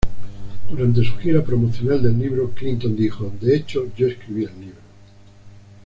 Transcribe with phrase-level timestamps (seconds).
[0.67, 4.79] Durante su gira promocional del libro, Clinton dijo: "De hecho, yo escribí el libro...